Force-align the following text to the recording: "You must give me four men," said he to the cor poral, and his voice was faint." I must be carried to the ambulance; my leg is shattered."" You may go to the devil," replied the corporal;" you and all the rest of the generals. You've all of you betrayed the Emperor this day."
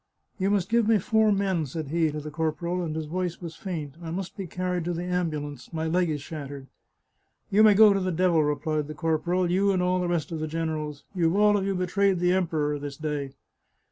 "You 0.39 0.49
must 0.49 0.69
give 0.69 0.87
me 0.87 0.97
four 0.97 1.31
men," 1.31 1.67
said 1.67 1.89
he 1.89 2.09
to 2.09 2.19
the 2.19 2.31
cor 2.31 2.51
poral, 2.51 2.83
and 2.83 2.95
his 2.95 3.05
voice 3.05 3.39
was 3.39 3.55
faint." 3.55 3.93
I 4.01 4.09
must 4.09 4.35
be 4.35 4.47
carried 4.47 4.83
to 4.85 4.93
the 4.93 5.03
ambulance; 5.03 5.71
my 5.73 5.85
leg 5.85 6.09
is 6.09 6.23
shattered."" 6.23 6.65
You 7.51 7.61
may 7.61 7.75
go 7.75 7.93
to 7.93 7.99
the 7.99 8.11
devil," 8.11 8.43
replied 8.43 8.87
the 8.87 8.95
corporal;" 8.95 9.51
you 9.51 9.71
and 9.71 9.79
all 9.83 9.99
the 9.99 10.07
rest 10.07 10.31
of 10.31 10.39
the 10.39 10.47
generals. 10.47 11.03
You've 11.13 11.35
all 11.35 11.55
of 11.55 11.65
you 11.65 11.75
betrayed 11.75 12.17
the 12.17 12.33
Emperor 12.33 12.79
this 12.79 12.97
day." 12.97 13.33